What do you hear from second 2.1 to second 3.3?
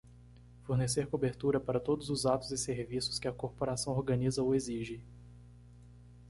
atos e serviços que